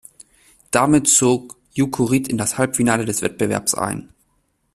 Damit 0.71 1.07
zog 1.07 1.57
Jukurit 1.73 2.27
in 2.27 2.39
das 2.39 2.57
Halbfinale 2.57 3.05
des 3.05 3.21
Wettbewerbs 3.21 3.75
ein. 3.75 4.09